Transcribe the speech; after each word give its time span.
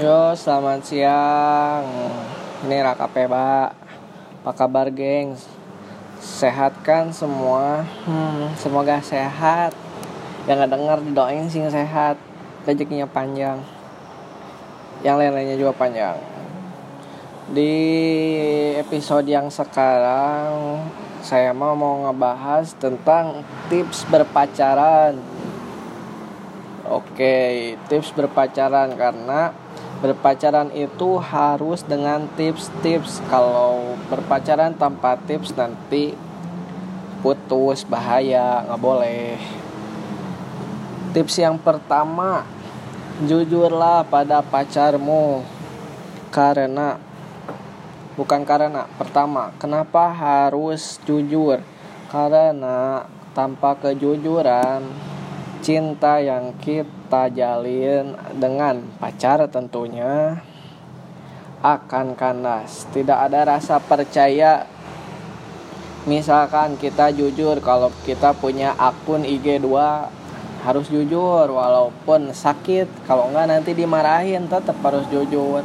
Yo, 0.00 0.32
selamat 0.32 0.80
siang. 0.80 1.84
Ini 2.64 2.80
Raka 2.80 3.04
Peba. 3.04 3.68
Apa 4.40 4.52
kabar, 4.56 4.88
gengs? 4.88 5.44
Sehat 6.16 6.72
kan 6.80 7.12
semua? 7.12 7.84
Hmm, 8.08 8.48
semoga 8.56 8.96
sehat. 9.04 9.76
Yang 10.48 10.56
nggak 10.56 10.72
dengar 10.72 10.98
didoain 11.04 11.52
sih 11.52 11.60
sehat. 11.68 12.16
Rezekinya 12.64 13.04
panjang. 13.04 13.60
Yang 15.04 15.16
lain-lainnya 15.20 15.60
juga 15.60 15.76
panjang. 15.76 16.16
Di 17.52 17.76
episode 18.80 19.28
yang 19.28 19.52
sekarang 19.52 20.80
saya 21.20 21.52
mau 21.52 21.76
mau 21.76 22.08
ngebahas 22.08 22.72
tentang 22.80 23.44
tips 23.68 24.08
berpacaran. 24.08 25.20
Oke, 26.88 27.76
tips 27.92 28.16
berpacaran 28.16 28.96
karena 28.96 29.59
berpacaran 30.00 30.72
itu 30.72 31.20
harus 31.20 31.84
dengan 31.84 32.24
tips-tips. 32.34 33.20
Kalau 33.28 34.00
berpacaran 34.08 34.72
tanpa 34.72 35.20
tips 35.20 35.52
nanti 35.52 36.16
putus 37.20 37.84
bahaya, 37.84 38.64
nggak 38.64 38.80
boleh. 38.80 39.36
Tips 41.12 41.36
yang 41.36 41.60
pertama, 41.60 42.48
jujurlah 43.28 44.08
pada 44.08 44.40
pacarmu. 44.40 45.44
Karena 46.32 46.96
bukan 48.16 48.48
karena 48.48 48.88
pertama, 48.96 49.52
kenapa 49.60 50.08
harus 50.08 50.96
jujur? 51.04 51.60
Karena 52.08 53.04
tanpa 53.36 53.76
kejujuran 53.78 54.82
cinta 55.60 56.16
yang 56.20 56.56
kita 56.56 57.28
jalin 57.32 58.16
dengan 58.36 58.80
pacar 58.96 59.44
tentunya 59.52 60.40
akan 61.60 62.16
kandas. 62.16 62.88
Tidak 62.88 63.16
ada 63.16 63.44
rasa 63.44 63.76
percaya. 63.80 64.64
Misalkan 66.08 66.80
kita 66.80 67.12
jujur 67.12 67.60
kalau 67.60 67.92
kita 68.08 68.32
punya 68.32 68.72
akun 68.80 69.20
IG 69.20 69.60
2 69.60 70.64
harus 70.64 70.88
jujur 70.88 71.44
walaupun 71.52 72.32
sakit. 72.32 72.88
Kalau 73.04 73.28
enggak 73.28 73.52
nanti 73.52 73.76
dimarahin 73.76 74.48
tetap 74.48 74.80
harus 74.80 75.04
jujur. 75.12 75.60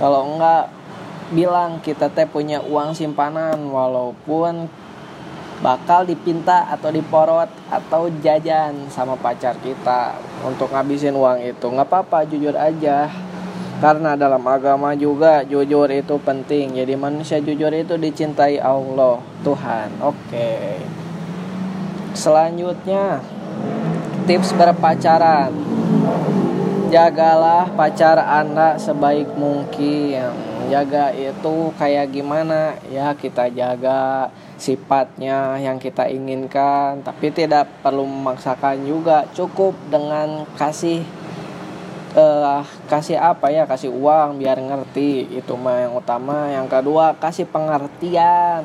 Kalau 0.00 0.20
enggak 0.32 0.72
bilang 1.32 1.80
kita 1.84 2.08
teh 2.08 2.24
punya 2.24 2.64
uang 2.64 2.96
simpanan 2.96 3.68
walaupun 3.68 4.68
bakal 5.64 6.04
dipinta 6.04 6.68
atau 6.68 6.92
diporot 6.92 7.48
atau 7.72 8.12
jajan 8.20 8.84
sama 8.92 9.16
pacar 9.16 9.56
kita 9.64 10.12
untuk 10.44 10.68
ngabisin 10.68 11.16
uang 11.16 11.40
itu. 11.40 11.64
Nggak 11.72 11.88
apa-apa 11.88 12.28
jujur 12.28 12.52
aja. 12.52 13.08
Karena 13.80 14.12
dalam 14.12 14.44
agama 14.44 14.92
juga 14.92 15.40
jujur 15.40 15.88
itu 15.88 16.20
penting. 16.20 16.76
Jadi 16.76 16.94
manusia 17.00 17.40
jujur 17.40 17.72
itu 17.72 17.96
dicintai 17.96 18.60
Allah 18.60 19.24
Tuhan. 19.40 19.88
Oke. 20.04 20.84
Selanjutnya 22.12 23.24
tips 24.28 24.52
berpacaran. 24.52 25.48
Jagalah 26.92 27.72
pacar 27.74 28.20
anda 28.20 28.78
sebaik 28.78 29.32
mungkin 29.34 30.53
jaga 30.68 31.10
itu 31.14 31.72
kayak 31.76 32.12
gimana. 32.12 32.78
Ya 32.88 33.12
kita 33.16 33.48
jaga 33.50 34.30
sifatnya 34.56 35.58
yang 35.58 35.76
kita 35.76 36.08
inginkan 36.08 37.02
tapi 37.02 37.32
tidak 37.32 37.68
perlu 37.82 38.04
memaksakan 38.04 38.84
juga. 38.84 39.24
Cukup 39.34 39.74
dengan 39.88 40.44
kasih 40.54 41.02
uh, 42.16 42.62
kasih 42.86 43.18
apa 43.18 43.50
ya? 43.50 43.64
Kasih 43.64 43.90
uang 43.90 44.38
biar 44.38 44.60
ngerti. 44.60 45.28
Itu 45.34 45.56
mah 45.58 45.88
yang 45.88 45.94
utama. 45.98 46.52
Yang 46.52 46.66
kedua 46.80 47.16
kasih 47.16 47.48
pengertian 47.48 48.64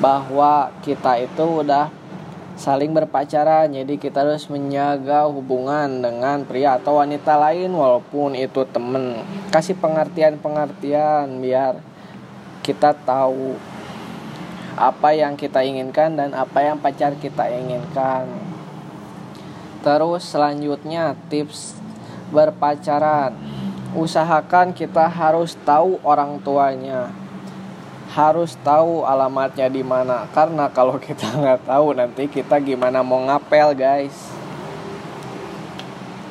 bahwa 0.00 0.70
kita 0.84 1.18
itu 1.24 1.64
udah 1.64 1.88
saling 2.56 2.96
berpacaran 2.96 3.68
jadi 3.68 3.94
kita 4.00 4.24
harus 4.24 4.48
menjaga 4.48 5.28
hubungan 5.28 6.00
dengan 6.00 6.42
pria 6.48 6.80
atau 6.80 7.04
wanita 7.04 7.36
lain 7.36 7.70
walaupun 7.72 8.32
itu 8.32 8.64
temen 8.72 9.20
kasih 9.52 9.76
pengertian 9.76 10.40
pengertian 10.40 11.38
biar 11.44 11.78
kita 12.64 12.96
tahu 13.06 13.54
apa 14.76 15.16
yang 15.16 15.40
kita 15.40 15.64
inginkan 15.64 16.20
dan 16.20 16.36
apa 16.36 16.60
yang 16.60 16.76
pacar 16.76 17.16
kita 17.16 17.48
inginkan. 17.48 18.28
Terus 19.80 20.28
selanjutnya 20.28 21.16
tips 21.32 21.80
berpacaran. 22.28 23.32
Usahakan 23.96 24.76
kita 24.76 25.08
harus 25.08 25.56
tahu 25.64 25.96
orang 26.04 26.36
tuanya. 26.44 27.08
Harus 28.16 28.56
tahu 28.64 29.04
alamatnya 29.04 29.68
di 29.68 29.84
mana 29.84 30.24
karena 30.32 30.72
kalau 30.72 30.96
kita 31.06 31.36
nggak 31.36 31.68
tahu 31.68 31.92
nanti 31.92 32.24
kita 32.32 32.56
gimana 32.64 33.04
mau 33.04 33.20
ngapel 33.20 33.76
guys. 33.76 34.32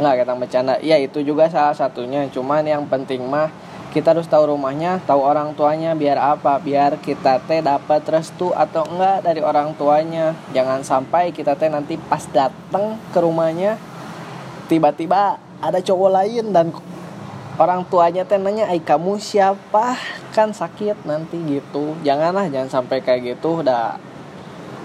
Nggak 0.00 0.24
kita 0.24 0.32
bercanda. 0.32 0.74
Ya 0.80 0.96
itu 0.96 1.20
juga 1.20 1.52
salah 1.52 1.76
satunya. 1.76 2.24
Cuman 2.32 2.64
yang 2.64 2.88
penting 2.88 3.20
mah 3.28 3.52
kita 3.94 4.10
harus 4.10 4.26
tahu 4.26 4.50
rumahnya 4.50 4.98
tahu 5.06 5.22
orang 5.22 5.54
tuanya 5.54 5.94
biar 5.94 6.18
apa 6.18 6.58
biar 6.58 6.98
kita 6.98 7.38
teh 7.46 7.62
dapat 7.62 8.02
restu 8.10 8.50
atau 8.50 8.82
enggak 8.90 9.22
dari 9.22 9.38
orang 9.38 9.70
tuanya 9.78 10.34
jangan 10.50 10.82
sampai 10.82 11.30
kita 11.30 11.54
teh 11.54 11.70
nanti 11.70 11.94
pas 11.94 12.26
datang 12.34 12.98
ke 13.14 13.18
rumahnya 13.22 13.78
tiba-tiba 14.66 15.38
ada 15.62 15.78
cowok 15.78 16.10
lain 16.10 16.50
dan 16.50 16.74
orang 17.54 17.86
tuanya 17.86 18.26
teh 18.26 18.38
nanya 18.38 18.66
ay 18.66 18.82
kamu 18.82 19.18
siapa? 19.22 19.94
Kan 20.34 20.50
sakit 20.50 21.06
nanti 21.06 21.38
gitu. 21.46 21.94
Janganlah 22.02 22.50
jangan 22.50 22.82
sampai 22.82 22.98
kayak 22.98 23.38
gitu 23.38 23.62
udah 23.62 23.98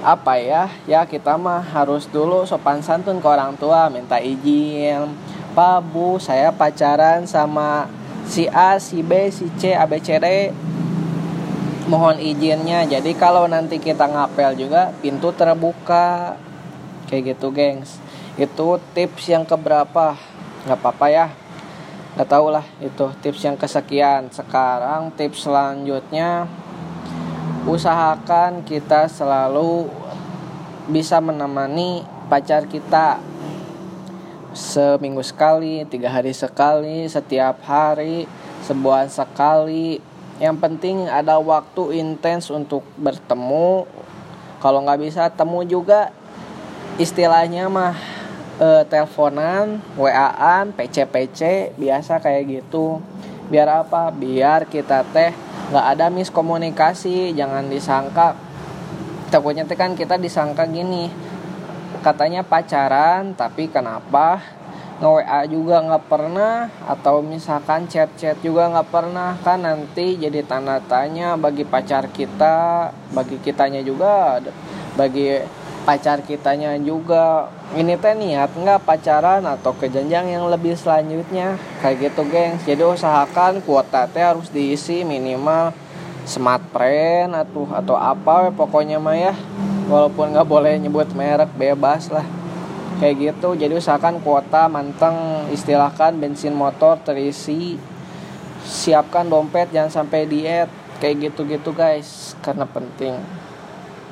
apa 0.06 0.34
ya? 0.38 0.70
Ya 0.86 1.02
kita 1.10 1.36
mah 1.36 1.66
harus 1.66 2.06
dulu 2.06 2.46
sopan 2.46 2.86
santun 2.86 3.18
ke 3.18 3.28
orang 3.28 3.58
tua 3.58 3.90
minta 3.90 4.22
izin. 4.22 5.10
Pak 5.58 5.82
bu 5.90 6.22
saya 6.22 6.54
pacaran 6.54 7.26
sama 7.26 7.90
si 8.30 8.46
A, 8.54 8.78
si 8.78 9.02
B, 9.02 9.34
si 9.34 9.50
C, 9.58 9.74
A, 9.74 9.90
B, 9.90 9.98
C, 9.98 10.22
D. 10.22 10.54
Mohon 11.90 12.22
izinnya. 12.22 12.86
Jadi 12.86 13.18
kalau 13.18 13.50
nanti 13.50 13.82
kita 13.82 14.06
ngapel 14.06 14.54
juga 14.54 14.94
pintu 15.02 15.34
terbuka. 15.34 16.38
Kayak 17.10 17.34
gitu 17.34 17.50
gengs. 17.50 17.98
Itu 18.38 18.78
tips 18.94 19.26
yang 19.26 19.42
keberapa. 19.42 20.14
Nggak 20.70 20.78
apa-apa 20.78 21.08
ya 21.10 21.39
nggak 22.20 22.36
tau 22.36 22.52
lah 22.52 22.68
itu 22.84 23.08
tips 23.24 23.48
yang 23.48 23.56
kesekian 23.56 24.28
sekarang 24.28 25.08
tips 25.16 25.48
selanjutnya 25.48 26.52
usahakan 27.64 28.60
kita 28.68 29.08
selalu 29.08 29.88
bisa 30.92 31.24
menemani 31.24 32.04
pacar 32.28 32.68
kita 32.68 33.24
seminggu 34.52 35.24
sekali, 35.24 35.88
tiga 35.88 36.12
hari 36.12 36.36
sekali, 36.36 37.08
setiap 37.08 37.64
hari, 37.64 38.28
sebulan 38.68 39.08
sekali. 39.08 40.04
Yang 40.44 40.58
penting 40.60 41.08
ada 41.08 41.40
waktu 41.40 42.04
intens 42.04 42.52
untuk 42.52 42.84
bertemu. 43.00 43.88
Kalau 44.60 44.84
nggak 44.84 45.00
bisa 45.00 45.32
temu 45.32 45.64
juga, 45.64 46.12
istilahnya 47.00 47.72
mah 47.72 47.96
e, 48.60 48.84
teleponan, 48.86 49.80
waan, 49.96 50.76
pc-pc, 50.76 51.74
biasa 51.80 52.20
kayak 52.20 52.44
gitu. 52.62 53.00
Biar 53.48 53.88
apa? 53.88 54.12
Biar 54.14 54.70
kita 54.70 55.08
teh 55.10 55.34
nggak 55.72 55.86
ada 55.96 56.12
miskomunikasi, 56.12 57.34
jangan 57.34 57.72
disangka. 57.72 58.36
Takutnya 59.32 59.64
teh 59.66 59.80
kan 59.80 59.96
kita 59.96 60.20
disangka 60.20 60.68
gini, 60.70 61.10
katanya 62.00 62.46
pacaran 62.46 63.36
tapi 63.36 63.68
kenapa 63.68 64.40
nge-WA 65.00 65.48
juga 65.48 65.80
nggak 65.80 66.06
pernah 66.12 66.68
atau 66.84 67.24
misalkan 67.24 67.88
chat-chat 67.88 68.36
juga 68.44 68.68
nggak 68.68 68.90
pernah 68.92 69.40
kan 69.40 69.64
nanti 69.64 70.20
jadi 70.20 70.44
tanda 70.44 70.84
tanya 70.84 71.40
bagi 71.40 71.64
pacar 71.64 72.12
kita 72.12 72.92
bagi 73.16 73.40
kitanya 73.40 73.80
juga 73.80 74.44
bagi 75.00 75.40
pacar 75.90 76.22
kitanya 76.22 76.78
juga. 76.78 77.50
Ini 77.74 77.98
teh 77.98 78.14
niat 78.14 78.54
nggak 78.54 78.86
pacaran 78.86 79.42
atau 79.42 79.74
ke 79.74 79.90
jenjang 79.90 80.30
yang 80.30 80.46
lebih 80.46 80.78
selanjutnya? 80.78 81.58
Kayak 81.82 82.14
gitu 82.14 82.22
gengs 82.30 82.62
jadi 82.62 82.86
usahakan 82.86 83.66
kuota 83.66 84.06
teh 84.06 84.22
harus 84.22 84.54
diisi 84.54 85.02
minimal 85.02 85.74
smart 86.30 86.62
friend 86.70 87.34
atau 87.34 87.66
atau 87.74 87.98
apa 87.98 88.54
pokoknya 88.54 89.02
mah 89.02 89.18
ya. 89.18 89.34
Walaupun 89.90 90.30
nggak 90.38 90.46
boleh 90.46 90.78
nyebut 90.78 91.10
merek 91.18 91.50
bebas 91.58 92.14
lah. 92.14 92.26
Kayak 93.02 93.34
gitu. 93.34 93.58
Jadi 93.58 93.74
usahakan 93.74 94.22
kuota 94.22 94.70
manteng 94.70 95.50
istilahkan 95.50 96.14
bensin 96.22 96.54
motor 96.54 97.02
terisi. 97.02 97.82
Siapkan 98.62 99.26
dompet 99.26 99.74
jangan 99.74 99.90
sampai 100.06 100.30
diet. 100.30 100.70
Kayak 101.02 101.34
gitu-gitu 101.34 101.74
guys. 101.74 102.38
Karena 102.46 102.70
penting 102.70 103.49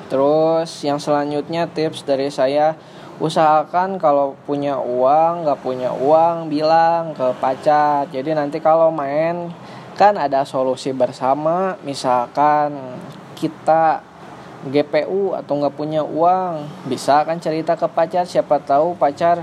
terus 0.07 0.83
yang 0.83 0.97
selanjutnya 0.97 1.67
tips 1.71 2.03
dari 2.07 2.31
saya 2.31 2.75
usahakan 3.17 3.97
kalau 3.97 4.37
punya 4.45 4.77
uang 4.77 5.45
nggak 5.45 5.59
punya 5.65 5.89
uang 5.89 6.49
bilang 6.53 7.17
ke 7.17 7.33
pacar. 7.41 8.05
Jadi 8.13 8.37
nanti 8.37 8.61
kalau 8.61 8.93
main 8.93 9.49
kan 9.97 10.13
ada 10.17 10.45
solusi 10.45 10.93
bersama. 10.93 11.75
Misalkan 11.81 12.77
kita 13.33 14.05
GPU 14.69 15.33
atau 15.33 15.53
nggak 15.57 15.75
punya 15.77 16.01
uang 16.05 16.85
bisa 16.85 17.25
kan 17.25 17.41
cerita 17.41 17.73
ke 17.73 17.89
pacar. 17.89 18.29
Siapa 18.29 18.61
tahu 18.61 18.93
pacar 18.93 19.41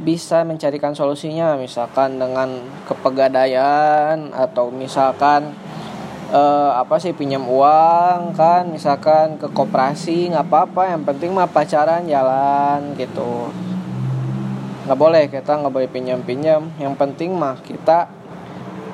bisa 0.00 0.40
mencarikan 0.48 0.96
solusinya. 0.96 1.60
Misalkan 1.60 2.16
dengan 2.16 2.64
kepegadaian 2.88 4.32
atau 4.32 4.72
misalkan 4.72 5.52
uh, 6.30 6.78
apa 6.78 6.96
sih 7.02 7.12
pinjam 7.12 7.44
uang 7.44 8.32
kan 8.38 8.70
misalkan 8.70 9.36
ke 9.36 9.50
koperasi 9.50 10.30
nggak 10.30 10.46
apa-apa 10.46 10.94
yang 10.94 11.02
penting 11.02 11.34
mah 11.34 11.50
pacaran 11.50 12.06
jalan 12.06 12.94
gitu. 12.96 13.50
Nggak 14.86 14.98
boleh 14.98 15.24
kita 15.28 15.52
nggak 15.60 15.74
boleh 15.74 15.90
pinjam-pinjam 15.90 16.70
yang 16.78 16.94
penting 16.94 17.34
mah 17.34 17.58
kita 17.62 18.10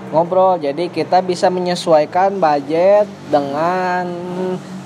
ngobrol 0.06 0.54
jadi 0.54 0.86
kita 0.86 1.18
bisa 1.26 1.50
menyesuaikan 1.50 2.38
budget 2.38 3.10
dengan 3.26 4.06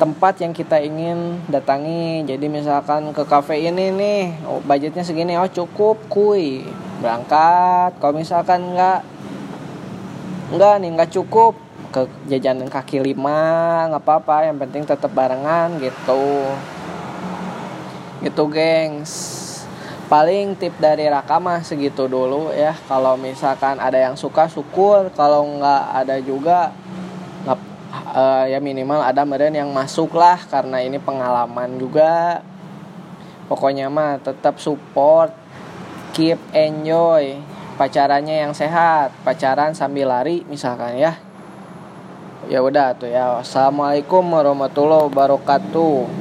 tempat 0.01 0.41
yang 0.41 0.53
kita 0.57 0.81
ingin 0.81 1.45
datangi. 1.47 2.25
Jadi 2.25 2.47
misalkan 2.49 3.13
ke 3.13 3.23
cafe 3.29 3.69
ini 3.69 3.93
nih 3.95 4.23
oh, 4.49 4.61
budgetnya 4.65 5.05
segini 5.07 5.37
oh 5.39 5.49
cukup 5.49 6.01
kui. 6.11 6.65
Berangkat 7.01 7.97
kalau 7.97 8.17
misalkan 8.17 8.77
nggak 8.77 9.01
nggak 10.51 10.75
nih 10.83 10.91
nggak 10.99 11.11
cukup 11.15 11.70
ke 11.91 12.07
jajanan 12.31 12.71
kaki 12.71 13.03
lima 13.03 13.91
nggak 13.91 14.03
apa-apa 14.07 14.47
yang 14.47 14.57
penting 14.63 14.87
tetap 14.87 15.11
barengan 15.11 15.75
gitu. 15.83 16.47
Gitu 18.23 18.43
gengs. 18.51 19.13
Paling 20.07 20.59
tip 20.59 20.75
dari 20.79 21.07
Raka 21.07 21.39
mah 21.39 21.63
segitu 21.63 22.07
dulu 22.07 22.51
ya. 22.55 22.75
Kalau 22.87 23.15
misalkan 23.19 23.79
ada 23.79 23.99
yang 23.99 24.15
suka 24.15 24.47
syukur. 24.47 25.11
Kalau 25.15 25.47
nggak 25.47 25.85
ada 26.07 26.17
juga 26.23 26.75
nggak 27.47 27.59
uh, 28.15 28.45
ya 28.47 28.59
minimal 28.63 29.03
ada 29.03 29.23
meren 29.27 29.55
yang 29.55 29.71
masuk 29.71 30.15
lah 30.15 30.39
karena 30.47 30.83
ini 30.83 30.99
pengalaman 31.03 31.79
juga. 31.79 32.43
Pokoknya 33.51 33.91
mah 33.91 34.23
tetap 34.23 34.63
support 34.63 35.35
keep 36.15 36.39
enjoy. 36.55 37.39
Pacarannya 37.75 38.47
yang 38.47 38.53
sehat 38.53 39.11
pacaran 39.25 39.73
sambil 39.73 40.13
lari 40.13 40.45
misalkan 40.45 41.01
ya 41.01 41.30
ya 42.49 42.65
udah 42.65 42.97
tuh 42.97 43.11
ya. 43.11 43.43
Assalamualaikum 43.43 44.25
warahmatullahi 44.25 45.11
wabarakatuh 45.13 46.20